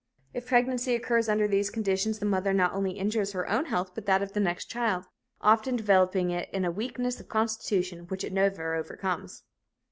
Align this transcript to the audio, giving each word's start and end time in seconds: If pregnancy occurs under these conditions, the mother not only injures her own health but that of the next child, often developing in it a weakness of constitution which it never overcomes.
If 0.33 0.47
pregnancy 0.47 0.95
occurs 0.95 1.29
under 1.29 1.47
these 1.47 1.69
conditions, 1.69 2.17
the 2.17 2.25
mother 2.25 2.53
not 2.53 2.73
only 2.73 2.93
injures 2.93 3.33
her 3.33 3.47
own 3.47 3.65
health 3.65 3.91
but 3.93 4.07
that 4.07 4.23
of 4.23 4.31
the 4.33 4.39
next 4.39 4.65
child, 4.65 5.05
often 5.41 5.75
developing 5.75 6.31
in 6.31 6.39
it 6.51 6.65
a 6.65 6.71
weakness 6.71 7.19
of 7.19 7.29
constitution 7.29 8.07
which 8.07 8.23
it 8.23 8.33
never 8.33 8.73
overcomes. 8.73 9.43